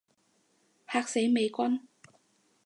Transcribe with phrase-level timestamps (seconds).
[0.87, 1.81] 嚇死美軍